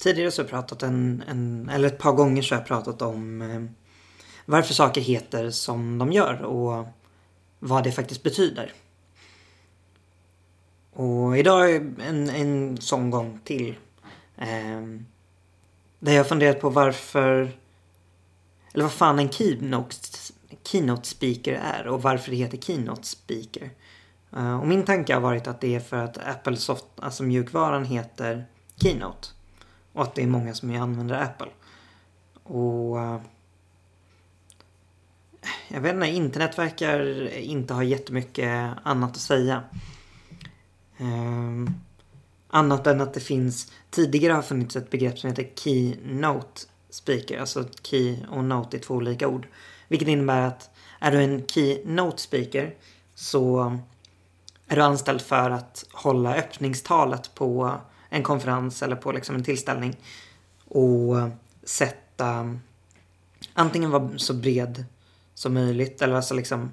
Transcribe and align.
tidigare 0.00 0.30
så 0.30 0.42
har 0.42 0.44
jag 0.44 0.50
pratat 0.50 0.82
en, 0.82 1.24
en, 1.28 1.68
eller 1.68 1.88
ett 1.88 1.98
par 1.98 2.12
gånger 2.12 2.42
så 2.42 2.54
har 2.54 2.60
jag 2.60 2.68
pratat 2.68 3.02
om 3.02 3.42
eh, 3.42 3.62
varför 4.44 4.74
saker 4.74 5.00
heter 5.00 5.50
som 5.50 5.98
de 5.98 6.12
gör 6.12 6.42
och 6.42 6.86
vad 7.58 7.84
det 7.84 7.92
faktiskt 7.92 8.22
betyder. 8.22 8.72
Och 10.92 11.38
idag 11.38 11.70
är 11.70 11.94
en, 12.00 12.30
en 12.30 12.80
sån 12.80 13.10
gång 13.10 13.40
till. 13.44 13.76
Eh, 14.36 14.80
där 15.98 16.12
jag 16.12 16.18
har 16.18 16.28
funderat 16.28 16.60
på 16.60 16.70
varför, 16.70 17.50
eller 18.72 18.84
vad 18.84 18.92
fan 18.92 19.18
en 19.18 19.30
keynote, 19.30 19.96
keynote 20.64 21.08
speaker 21.08 21.52
är 21.52 21.86
och 21.86 22.02
varför 22.02 22.30
det 22.30 22.36
heter 22.36 22.58
keynote 22.58 23.06
speaker. 23.06 23.70
Uh, 24.36 24.60
och 24.60 24.66
min 24.66 24.84
tanke 24.84 25.14
har 25.14 25.20
varit 25.20 25.46
att 25.46 25.60
det 25.60 25.74
är 25.74 25.80
för 25.80 25.96
att 25.96 26.18
Apple 26.18 26.56
soft, 26.56 26.84
alltså 26.96 27.22
mjukvaran 27.22 27.84
heter 27.84 28.46
Keynote. 28.76 29.28
Och 29.92 30.02
att 30.02 30.14
det 30.14 30.22
är 30.22 30.26
många 30.26 30.54
som 30.54 30.76
använder 30.76 31.22
Apple. 31.22 31.48
Och 32.42 33.00
eh, 33.00 33.20
jag 35.68 35.80
vet 35.80 35.94
inte, 35.94 36.06
internet 36.06 36.58
verkar 36.58 37.28
inte 37.34 37.74
ha 37.74 37.82
jättemycket 37.82 38.72
annat 38.82 39.10
att 39.10 39.16
säga. 39.16 39.62
Um, 40.98 41.74
annat 42.48 42.86
än 42.86 43.00
att 43.00 43.14
det 43.14 43.20
finns, 43.20 43.72
tidigare 43.90 44.32
har 44.32 44.42
funnits 44.42 44.76
ett 44.76 44.90
begrepp 44.90 45.18
som 45.18 45.30
heter 45.30 45.50
Keynote 45.54 46.60
Speaker. 46.90 47.40
Alltså 47.40 47.64
Key 47.82 48.16
och 48.30 48.44
Note 48.44 48.76
är 48.76 48.80
två 48.80 48.94
olika 48.94 49.28
ord. 49.28 49.46
Vilket 49.88 50.08
innebär 50.08 50.46
att 50.46 50.70
är 50.98 51.10
du 51.10 51.22
en 51.22 51.46
Keynote 51.46 52.22
Speaker 52.22 52.74
så 53.14 53.78
är 54.66 54.76
du 54.76 54.82
anställd 54.82 55.20
för 55.20 55.50
att 55.50 55.84
hålla 55.92 56.34
öppningstalet 56.34 57.34
på 57.34 57.80
en 58.10 58.22
konferens 58.22 58.82
eller 58.82 58.96
på 58.96 59.12
liksom 59.12 59.34
en 59.34 59.44
tillställning 59.44 59.96
och 60.64 61.16
sätta 61.62 62.58
antingen 63.54 63.90
vara 63.90 64.18
så 64.18 64.34
bred 64.34 64.84
som 65.34 65.54
möjligt 65.54 66.02
eller 66.02 66.14
alltså 66.14 66.34
liksom 66.34 66.70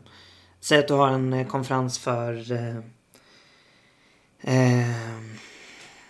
säg 0.60 0.80
att 0.80 0.88
du 0.88 0.94
har 0.94 1.08
en 1.08 1.34
eh, 1.34 1.48
konferens 1.48 2.00
för 2.00 2.52
eh, 2.52 2.78
eh, 4.42 4.92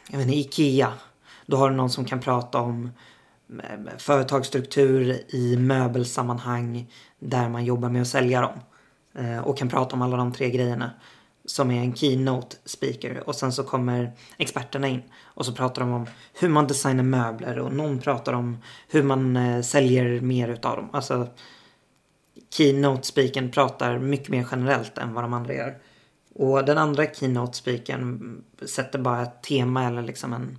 jag 0.10 0.18
vet 0.18 0.28
inte, 0.28 0.38
Ikea. 0.38 0.94
Då 1.46 1.58
har 1.58 1.70
du 1.70 1.76
någon 1.76 1.90
som 1.90 2.06
kan 2.06 2.20
prata 2.20 2.58
om 2.58 2.92
eh, 3.64 3.98
företagsstruktur 3.98 5.22
i 5.36 5.58
möbelsammanhang 5.58 6.94
där 7.20 7.50
man 7.50 7.66
jobbar 7.66 7.90
med 7.90 8.02
att 8.02 8.08
sälja 8.08 8.42
dem. 8.42 8.60
Eh, 9.16 9.40
och 9.40 9.58
kan 9.58 9.70
prata 9.70 9.96
om 9.96 10.02
alla 10.02 10.18
de 10.18 10.34
tre 10.34 10.50
grejerna 10.50 10.92
som 11.48 11.72
är 11.72 11.82
en 11.82 11.96
keynote 11.96 12.58
speaker 12.66 13.24
och 13.30 13.36
sen 13.36 13.52
så 13.52 13.64
kommer 13.64 14.12
experterna 14.38 14.88
in 14.88 15.02
och 15.24 15.46
så 15.46 15.54
pratar 15.54 15.82
de 15.82 15.94
om 15.94 16.06
hur 16.34 16.50
man 16.50 16.68
designar 16.68 17.04
möbler 17.04 17.60
och 17.60 17.74
någon 17.74 18.00
pratar 18.00 18.34
om 18.34 18.58
hur 18.88 19.04
man 19.04 19.36
eh, 19.36 19.62
säljer 19.62 20.22
mer 20.22 20.48
utav 20.48 20.76
dem. 20.76 20.90
Alltså 20.94 21.28
keynote 22.50 23.04
speakern 23.04 23.52
pratar 23.52 24.00
mycket 24.00 24.30
mer 24.30 24.48
generellt 24.52 24.98
än 24.98 25.14
vad 25.14 25.24
de 25.24 25.34
andra 25.34 25.54
gör. 25.54 25.78
Och 26.34 26.66
den 26.66 26.78
andra 26.78 27.06
keynote 27.06 27.58
speakern 27.58 28.44
sätter 28.66 29.00
bara 29.00 29.22
ett 29.22 29.44
tema 29.44 29.84
eller 29.84 30.02
liksom 30.02 30.34
en 30.34 30.58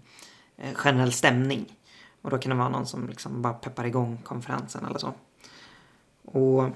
eh, 0.56 0.74
generell 0.74 1.12
stämning. 1.12 1.78
Och 2.22 2.30
då 2.30 2.38
kan 2.38 2.50
det 2.50 2.56
vara 2.56 2.68
någon 2.68 2.86
som 2.86 3.08
liksom 3.08 3.42
bara 3.42 3.54
peppar 3.54 3.84
igång 3.84 4.18
konferensen 4.24 4.84
eller 4.84 4.98
så. 4.98 5.14
Och 6.24 6.70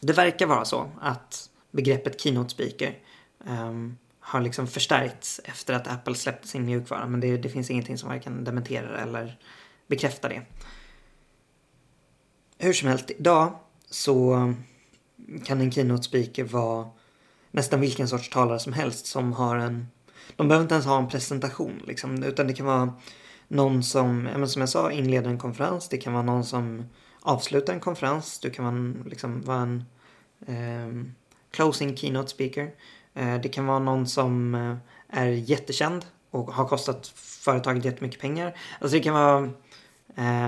det 0.00 0.12
verkar 0.12 0.46
vara 0.46 0.64
så 0.64 0.90
att 1.00 1.50
begreppet 1.70 2.20
Keynote 2.20 2.50
Speaker 2.50 2.98
um, 3.46 3.98
har 4.20 4.40
liksom 4.40 4.66
förstärkts 4.66 5.40
efter 5.44 5.74
att 5.74 5.88
Apple 5.88 6.14
släppte 6.14 6.48
sin 6.48 6.64
mjukvara. 6.64 7.06
Men 7.06 7.20
det, 7.20 7.36
det 7.36 7.48
finns 7.48 7.70
ingenting 7.70 7.98
som 7.98 8.08
varken 8.08 8.44
dementerar 8.44 9.02
eller 9.02 9.38
bekräftar 9.86 10.28
det. 10.28 10.42
Hur 12.58 12.72
som 12.72 12.88
helst, 12.88 13.10
idag 13.10 13.58
så 13.90 14.54
kan 15.44 15.60
en 15.60 15.72
Keynote 15.72 16.02
Speaker 16.02 16.44
vara 16.44 16.88
nästan 17.50 17.80
vilken 17.80 18.08
sorts 18.08 18.30
talare 18.30 18.58
som 18.58 18.72
helst 18.72 19.06
som 19.06 19.32
har 19.32 19.56
en... 19.56 19.86
De 20.36 20.48
behöver 20.48 20.62
inte 20.62 20.74
ens 20.74 20.86
ha 20.86 20.98
en 20.98 21.08
presentation 21.08 21.82
liksom, 21.86 22.22
utan 22.22 22.46
det 22.46 22.52
kan 22.52 22.66
vara 22.66 22.94
någon 23.48 23.82
som, 23.82 24.28
som 24.46 24.60
jag 24.60 24.68
sa, 24.68 24.92
inleder 24.92 25.30
en 25.30 25.38
konferens. 25.38 25.88
Det 25.88 25.96
kan 25.96 26.12
vara 26.12 26.22
någon 26.22 26.44
som 26.44 26.84
avslutar 27.20 27.72
en 27.72 27.80
konferens. 27.80 28.38
Du 28.38 28.50
kan 28.50 28.64
vara, 28.64 29.04
liksom, 29.06 29.42
vara 29.42 29.60
en 29.60 29.84
eh, 30.46 31.12
closing 31.56 31.96
keynote 31.96 32.28
speaker. 32.28 32.70
Eh, 33.14 33.40
det 33.40 33.48
kan 33.48 33.66
vara 33.66 33.78
någon 33.78 34.06
som 34.06 34.54
eh, 34.54 34.76
är 35.20 35.26
jättekänd 35.26 36.06
och 36.30 36.52
har 36.52 36.68
kostat 36.68 37.06
företaget 37.16 37.84
jättemycket 37.84 38.20
pengar. 38.20 38.56
Alltså 38.80 38.96
det 38.96 39.02
kan 39.02 39.14
vara 39.14 39.50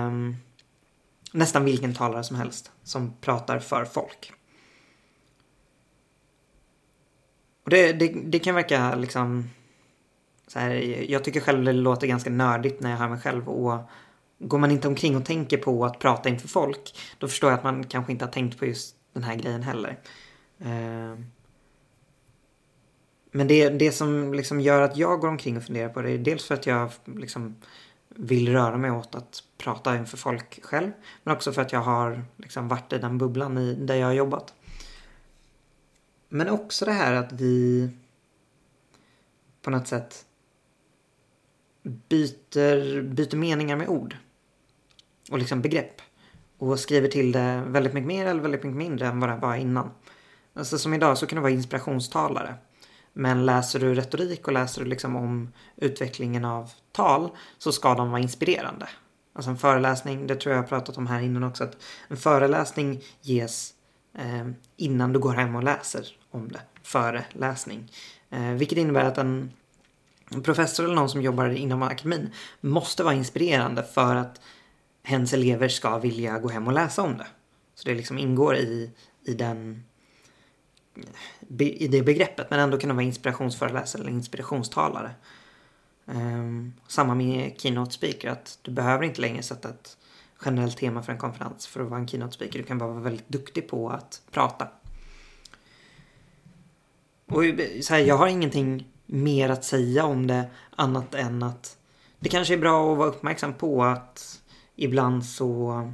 um, 0.07 0.35
nästan 1.31 1.65
vilken 1.65 1.93
talare 1.93 2.23
som 2.23 2.35
helst 2.35 2.71
som 2.83 3.13
pratar 3.21 3.59
för 3.59 3.85
folk. 3.85 4.33
Och 7.63 7.69
det, 7.69 7.93
det, 7.93 8.07
det 8.07 8.39
kan 8.39 8.55
verka 8.55 8.95
liksom 8.95 9.49
så 10.47 10.59
här, 10.59 10.71
jag 11.11 11.23
tycker 11.23 11.39
själv 11.39 11.63
det 11.63 11.73
låter 11.73 12.07
ganska 12.07 12.29
nördigt 12.29 12.81
när 12.81 12.89
jag 12.89 12.97
hör 12.97 13.09
mig 13.09 13.19
själv 13.19 13.49
och 13.49 13.89
går 14.39 14.57
man 14.57 14.71
inte 14.71 14.87
omkring 14.87 15.17
och 15.17 15.25
tänker 15.25 15.57
på 15.57 15.85
att 15.85 15.99
prata 15.99 16.29
inför 16.29 16.47
folk 16.47 16.95
då 17.17 17.27
förstår 17.27 17.49
jag 17.49 17.57
att 17.57 17.63
man 17.63 17.83
kanske 17.83 18.11
inte 18.11 18.25
har 18.25 18.31
tänkt 18.31 18.59
på 18.59 18.65
just 18.65 18.95
den 19.13 19.23
här 19.23 19.35
grejen 19.35 19.63
heller. 19.63 19.99
Ehm, 20.59 21.25
men 23.31 23.47
det, 23.47 23.69
det 23.69 23.91
som 23.91 24.33
liksom 24.33 24.59
gör 24.59 24.81
att 24.81 24.97
jag 24.97 25.19
går 25.19 25.27
omkring 25.27 25.57
och 25.57 25.63
funderar 25.63 25.89
på 25.89 26.01
det 26.01 26.11
är 26.11 26.17
dels 26.17 26.45
för 26.45 26.55
att 26.55 26.65
jag 26.65 26.91
liksom 27.05 27.55
vill 28.09 28.51
röra 28.51 28.77
mig 28.77 28.91
åt 28.91 29.15
att 29.15 29.43
prata 29.57 29.97
inför 29.97 30.17
folk 30.17 30.59
själv. 30.63 30.91
Men 31.23 31.35
också 31.35 31.51
för 31.51 31.61
att 31.61 31.71
jag 31.71 31.81
har 31.81 32.23
liksom 32.37 32.67
varit 32.67 32.93
i 32.93 32.97
den 32.97 33.17
bubblan 33.17 33.57
i, 33.57 33.73
där 33.73 33.95
jag 33.95 34.07
har 34.07 34.13
jobbat. 34.13 34.53
Men 36.29 36.49
också 36.49 36.85
det 36.85 36.91
här 36.91 37.13
att 37.13 37.31
vi 37.31 37.89
på 39.61 39.69
något 39.69 39.87
sätt 39.87 40.25
byter, 41.83 43.01
byter 43.01 43.35
meningar 43.35 43.75
med 43.75 43.89
ord. 43.89 44.17
Och 45.31 45.39
liksom 45.39 45.61
begrepp. 45.61 46.01
Och 46.57 46.79
skriver 46.79 47.07
till 47.07 47.31
det 47.31 47.63
väldigt 47.67 47.93
mycket 47.93 48.07
mer 48.07 48.25
eller 48.25 48.41
väldigt 48.41 48.63
mycket 48.63 48.77
mindre 48.77 49.07
än 49.07 49.19
vad 49.19 49.29
det 49.29 49.35
var 49.35 49.55
innan. 49.55 49.91
Alltså 50.59 50.77
som 50.77 50.93
idag 50.93 51.17
så 51.17 51.27
kan 51.27 51.35
du 51.35 51.41
vara 51.41 51.51
inspirationstalare. 51.51 52.55
Men 53.13 53.45
läser 53.45 53.79
du 53.79 53.95
retorik 53.95 54.47
och 54.47 54.53
läser 54.53 54.83
du 54.83 54.89
liksom 54.89 55.15
om 55.15 55.53
utvecklingen 55.75 56.45
av 56.45 56.71
tal 56.91 57.29
så 57.57 57.71
ska 57.71 57.95
de 57.95 58.11
vara 58.11 58.21
inspirerande. 58.21 58.89
Alltså 59.33 59.51
en 59.51 59.57
föreläsning, 59.57 60.27
det 60.27 60.35
tror 60.35 60.55
jag 60.55 60.61
har 60.61 60.67
pratat 60.67 60.97
om 60.97 61.07
här 61.07 61.21
innan 61.21 61.43
också, 61.43 61.63
att 61.63 61.77
en 62.07 62.17
föreläsning 62.17 63.01
ges 63.21 63.73
eh, 64.17 64.49
innan 64.77 65.13
du 65.13 65.19
går 65.19 65.33
hem 65.33 65.55
och 65.55 65.63
läser 65.63 66.05
om 66.31 66.47
det. 66.47 66.61
Föreläsning. 66.83 67.91
Eh, 68.29 68.51
vilket 68.51 68.77
innebär 68.77 69.05
att 69.05 69.17
en, 69.17 69.51
professor 70.43 70.83
eller 70.83 70.95
någon 70.95 71.09
som 71.09 71.21
jobbar 71.21 71.49
inom 71.49 71.83
akademin 71.83 72.29
måste 72.61 73.03
vara 73.03 73.13
inspirerande 73.13 73.83
för 73.83 74.15
att 74.15 74.41
hens 75.03 75.33
elever 75.33 75.67
ska 75.67 75.97
vilja 75.97 76.39
gå 76.39 76.49
hem 76.49 76.67
och 76.67 76.73
läsa 76.73 77.01
om 77.01 77.17
det. 77.17 77.27
Så 77.75 77.89
det 77.89 77.95
liksom 77.95 78.17
ingår 78.17 78.55
i, 78.55 78.91
i 79.23 79.33
den 79.33 79.83
i 81.59 81.87
det 81.87 82.01
begreppet 82.01 82.49
men 82.49 82.59
ändå 82.59 82.77
kunna 82.77 82.93
vara 82.93 83.03
inspirationsföreläsare 83.03 84.01
eller 84.01 84.11
inspirationstalare. 84.11 85.11
Um, 86.05 86.73
samma 86.87 87.15
med 87.15 87.53
keynote 87.57 87.91
speaker 87.91 88.29
att 88.29 88.59
du 88.61 88.71
behöver 88.71 89.03
inte 89.03 89.21
längre 89.21 89.43
sätta 89.43 89.69
ett 89.69 89.97
generellt 90.45 90.77
tema 90.77 91.03
för 91.03 91.11
en 91.11 91.17
konferens 91.17 91.67
för 91.67 91.81
att 91.81 91.89
vara 91.89 91.99
en 91.99 92.07
keynote 92.07 92.33
speaker. 92.33 92.59
Du 92.59 92.65
kan 92.65 92.77
bara 92.77 92.89
vara 92.89 93.03
väldigt 93.03 93.29
duktig 93.29 93.67
på 93.67 93.89
att 93.89 94.21
prata. 94.31 94.67
Och 97.25 97.43
så 97.81 97.93
här, 97.93 98.01
jag 98.01 98.17
har 98.17 98.27
ingenting 98.27 98.87
mer 99.05 99.49
att 99.49 99.63
säga 99.63 100.05
om 100.05 100.27
det 100.27 100.49
annat 100.75 101.15
än 101.15 101.43
att 101.43 101.77
det 102.19 102.29
kanske 102.29 102.53
är 102.53 102.57
bra 102.57 102.91
att 102.91 102.97
vara 102.97 103.09
uppmärksam 103.09 103.53
på 103.53 103.83
att 103.83 104.41
ibland 104.75 105.25
så 105.25 105.93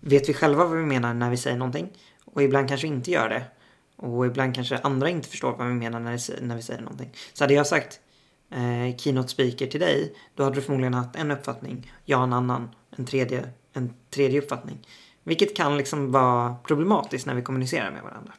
vet 0.00 0.28
vi 0.28 0.34
själva 0.34 0.64
vad 0.64 0.78
vi 0.78 0.84
menar 0.84 1.14
när 1.14 1.30
vi 1.30 1.36
säger 1.36 1.56
någonting 1.56 1.88
och 2.24 2.42
ibland 2.42 2.68
kanske 2.68 2.86
vi 2.86 2.94
inte 2.94 3.10
gör 3.10 3.28
det. 3.28 3.44
Och 4.02 4.26
ibland 4.26 4.54
kanske 4.54 4.78
andra 4.78 5.08
inte 5.08 5.28
förstår 5.28 5.56
vad 5.56 5.66
vi 5.66 5.74
menar 5.74 6.00
när, 6.00 6.42
när 6.42 6.56
vi 6.56 6.62
säger 6.62 6.80
någonting. 6.80 7.10
Så 7.32 7.44
hade 7.44 7.54
jag 7.54 7.66
sagt 7.66 8.00
eh, 8.50 8.96
keynote 8.96 9.28
speaker 9.28 9.66
till 9.66 9.80
dig, 9.80 10.14
då 10.34 10.44
hade 10.44 10.56
du 10.56 10.62
förmodligen 10.62 10.94
haft 10.94 11.16
en 11.16 11.30
uppfattning, 11.30 11.92
jag 12.04 12.22
en 12.22 12.32
annan, 12.32 12.68
en 12.96 13.06
tredje, 13.06 13.48
en 13.72 13.94
tredje 14.10 14.40
uppfattning. 14.40 14.86
Vilket 15.24 15.56
kan 15.56 15.76
liksom 15.76 16.12
vara 16.12 16.54
problematiskt 16.54 17.26
när 17.26 17.34
vi 17.34 17.42
kommunicerar 17.42 17.90
med 17.90 18.02
varandra. 18.02 18.32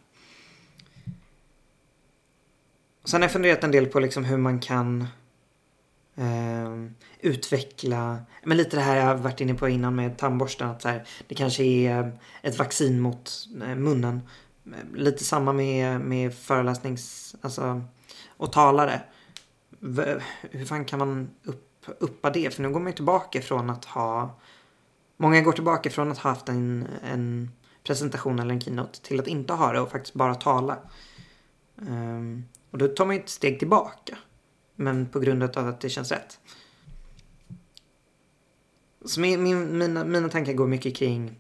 Sen 3.06 3.22
har 3.22 3.26
jag 3.26 3.32
funderat 3.32 3.64
en 3.64 3.72
del 3.72 3.86
på 3.86 4.00
liksom 4.00 4.26
hur 4.26 4.38
man 4.38 4.60
kan 4.60 5.08
eh, 6.16 6.90
utveckla, 7.20 8.20
men 8.44 8.58
lite 8.58 8.78
det 8.78 8.82
här 8.82 8.96
jag 8.96 9.16
varit 9.16 9.42
inne 9.42 9.54
på 9.54 9.70
innan 9.70 9.96
med 9.96 10.18
tandborsten, 10.18 10.70
att 10.70 10.82
så 10.82 10.88
här, 10.88 11.08
det 11.28 11.36
kanske 11.36 11.64
är 11.64 12.20
ett 12.42 12.58
vaccin 12.58 13.00
mot 13.00 13.32
eh, 13.62 13.76
munnen 13.76 14.22
lite 14.94 15.24
samma 15.24 15.54
med, 15.54 16.02
med 16.02 16.34
föreläsnings, 16.34 17.36
alltså, 17.42 17.82
och 18.38 18.52
talare. 18.52 19.02
Hur 20.42 20.66
fan 20.66 20.86
kan 20.86 21.00
man 21.00 21.30
upp, 21.44 21.86
uppa 22.00 22.30
det. 22.30 22.54
För 22.54 22.62
nu 22.62 22.70
går 22.70 22.80
man 22.80 22.92
ju 22.92 22.96
tillbaka 22.96 23.42
från 23.42 23.70
att 23.70 23.86
ha... 23.86 24.40
Många 25.18 25.42
går 25.42 25.52
tillbaka 25.52 25.90
från 25.90 26.12
att 26.12 26.18
ha 26.18 26.30
haft 26.30 26.50
en, 26.50 26.88
en 27.04 27.52
presentation 27.84 28.40
eller 28.40 28.54
en 28.54 28.62
keynote 28.62 29.02
till 29.02 29.20
att 29.20 29.28
inte 29.28 29.54
ha 29.54 29.74
det 29.74 29.80
och 29.80 29.92
faktiskt 29.92 30.14
bara 30.14 30.36
tala. 30.36 30.78
Um, 31.76 32.46
och 32.72 32.78
då 32.78 32.88
tar 32.88 33.06
man 33.06 33.16
ju 33.16 33.22
ett 33.22 33.30
steg 33.30 33.60
tillbaka. 33.60 34.18
Men 34.76 35.06
på 35.06 35.20
grund 35.20 35.44
av 35.44 35.68
att 35.68 35.82
det 35.82 35.90
känns 35.90 36.12
rätt. 36.12 36.40
Så 39.06 39.20
min, 39.20 39.44
min, 39.44 39.78
mina, 39.78 40.04
mina 40.04 40.30
tankar 40.30 40.54
går 40.54 40.68
mycket 40.68 40.96
kring 40.96 41.36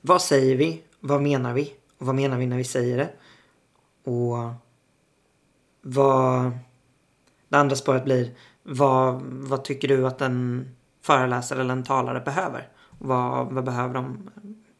vad 0.00 0.22
säger 0.22 0.56
vi? 0.56 0.82
Vad 1.00 1.22
menar 1.22 1.52
vi? 1.52 1.74
Och 1.98 2.06
vad 2.06 2.14
menar 2.14 2.38
vi 2.38 2.46
när 2.46 2.56
vi 2.56 2.64
säger 2.64 2.96
det? 2.96 3.10
Och 4.10 4.36
vad... 5.82 6.50
Det 7.48 7.56
andra 7.56 7.76
spåret 7.76 8.04
blir 8.04 8.34
vad, 8.62 9.22
vad 9.22 9.64
tycker 9.64 9.88
du 9.88 10.06
att 10.06 10.20
en 10.20 10.68
föreläsare 11.02 11.60
eller 11.60 11.72
en 11.72 11.84
talare 11.84 12.20
behöver? 12.20 12.68
Vad, 12.98 13.52
vad 13.52 13.64
behöver 13.64 13.94
de 13.94 14.30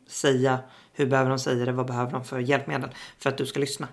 säga? 0.09 0.59
Hur 0.93 1.07
behöver 1.07 1.31
de 1.31 1.39
säga 1.39 1.65
det? 1.65 1.73
Vad 1.73 1.87
behöver 1.87 2.13
de 2.13 2.25
för 2.25 2.39
hjälpmedel 2.39 2.91
för 3.19 3.31
att 3.31 3.39
du 3.39 3.47
ska 3.47 3.61
lyssna? 3.61 3.89